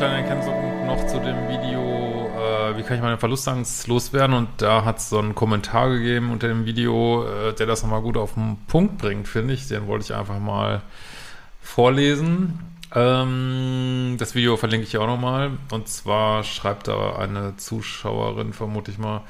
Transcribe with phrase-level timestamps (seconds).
[0.00, 0.46] kleine Erkenntnis
[0.86, 4.34] noch zu dem Video, äh, wie kann ich meine Verlustangst loswerden?
[4.34, 8.00] Und da hat es so einen Kommentar gegeben unter dem Video, äh, der das nochmal
[8.00, 9.68] gut auf den Punkt bringt, finde ich.
[9.68, 10.80] Den wollte ich einfach mal
[11.60, 12.58] vorlesen.
[12.94, 15.50] Ähm, das Video verlinke ich auch nochmal.
[15.70, 19.20] Und zwar schreibt da eine Zuschauerin, vermute ich mal,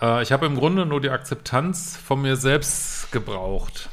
[0.00, 3.90] äh, ich habe im Grunde nur die Akzeptanz von mir selbst gebraucht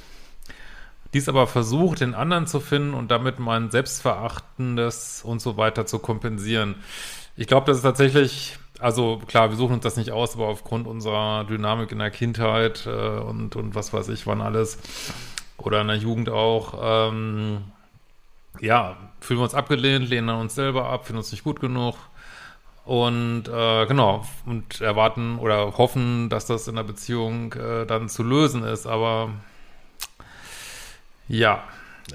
[1.14, 6.00] dies aber versucht, den anderen zu finden und damit mein Selbstverachtendes und so weiter zu
[6.00, 6.76] kompensieren.
[7.36, 10.88] Ich glaube, das ist tatsächlich, also klar, wir suchen uns das nicht aus, aber aufgrund
[10.88, 14.80] unserer Dynamik in der Kindheit äh, und, und was weiß ich, wann alles,
[15.58, 17.64] oder in der Jugend auch, ähm,
[18.60, 21.96] ja, fühlen wir uns abgelehnt, lehnen uns selber ab, finden uns nicht gut genug
[22.86, 28.24] und äh, genau, und erwarten oder hoffen, dass das in der Beziehung äh, dann zu
[28.24, 29.30] lösen ist, aber
[31.28, 31.64] ja,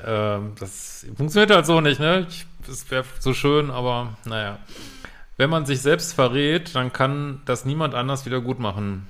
[0.04, 2.26] äh, das funktioniert halt so nicht, ne?
[2.66, 4.58] das wäre so schön, aber naja.
[5.36, 9.08] Wenn man sich selbst verrät, dann kann das niemand anders wieder gut machen.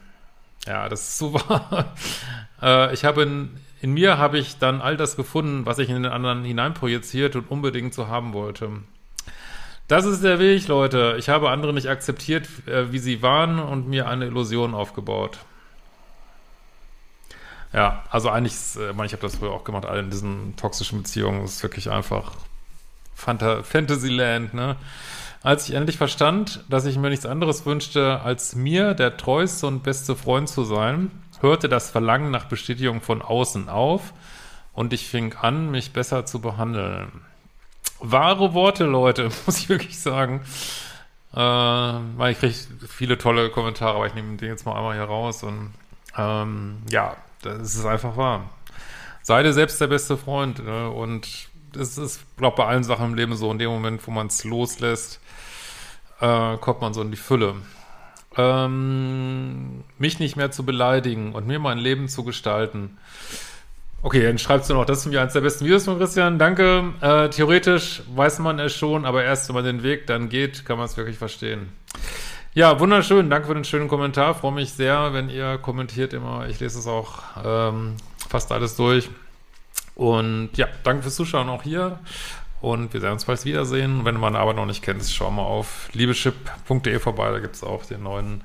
[0.67, 1.95] Ja, das ist super.
[2.63, 6.03] äh, ich habe in, in mir habe ich dann all das gefunden, was ich in
[6.03, 8.71] den anderen hineinprojiziert und unbedingt so haben wollte.
[9.89, 11.17] Das ist der Weg, Leute.
[11.19, 15.39] Ich habe andere nicht akzeptiert, äh, wie sie waren und mir eine Illusion aufgebaut.
[17.73, 21.03] Ja, also eigentlich, äh, ich ich habe das früher auch gemacht, all in diesen toxischen
[21.03, 22.33] Beziehungen, ist wirklich einfach
[23.15, 24.77] Fanta Fantasyland, ne?
[25.43, 29.85] Als ich endlich verstand, dass ich mir nichts anderes wünschte, als mir der treueste und
[29.85, 31.11] beste Freund zu sein,
[31.41, 34.13] hörte das Verlangen nach Bestätigung von außen auf
[34.73, 37.23] und ich fing an, mich besser zu behandeln.
[38.01, 40.43] Wahre Worte, Leute, muss ich wirklich sagen.
[41.35, 42.55] Äh, ich kriege
[42.89, 45.73] viele tolle Kommentare, aber ich nehme den jetzt mal einmal hier raus und
[46.17, 48.51] ähm, ja, das ist einfach wahr.
[49.23, 50.65] Sei dir selbst der beste Freund.
[50.65, 50.91] Ne?
[50.91, 53.51] Und das ist, glaube bei allen Sachen im Leben so.
[53.51, 55.21] In dem Moment, wo man es loslässt,
[56.21, 57.57] äh, kommt man so in die Fülle.
[58.37, 62.97] Ähm, mich nicht mehr zu beleidigen und mir mein Leben zu gestalten.
[64.01, 66.39] Okay, dann schreibst du noch, das ist mir eines der besten Videos von Christian.
[66.39, 66.93] Danke.
[67.01, 70.79] Äh, theoretisch weiß man es schon, aber erst wenn man den Weg dann geht, kann
[70.79, 71.73] man es wirklich verstehen.
[72.55, 73.31] Ja, wunderschön.
[73.31, 74.35] Danke für den schönen Kommentar.
[74.35, 76.49] Freue mich sehr, wenn ihr kommentiert immer.
[76.49, 77.97] Ich lese es auch ähm,
[78.29, 79.11] fast alles durch.
[79.95, 81.99] Und ja, danke fürs Zuschauen auch hier.
[82.61, 84.05] Und wir sehen uns bald wiedersehen.
[84.05, 87.31] Wenn du meine Arbeit noch nicht kennst, schau mal auf liebeschip.de vorbei.
[87.31, 88.43] Da gibt es auch den neuen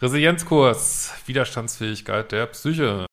[0.00, 3.09] Resilienzkurs Widerstandsfähigkeit der Psyche.